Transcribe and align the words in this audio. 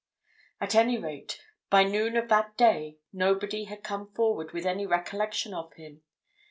At 0.59 0.73
any 0.73 0.97
rate, 0.97 1.39
by 1.69 1.83
noon 1.83 2.17
of 2.17 2.27
that 2.29 2.57
day, 2.57 2.97
nobody 3.13 3.65
had 3.65 3.83
come 3.83 4.11
forward 4.15 4.51
with 4.51 4.65
any 4.65 4.87
recollection 4.87 5.53
of 5.53 5.73
him. 5.73 6.01